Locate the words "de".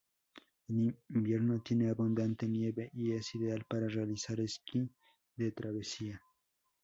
5.35-5.51